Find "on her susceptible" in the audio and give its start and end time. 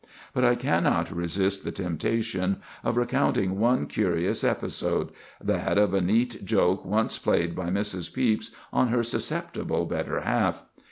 8.73-9.85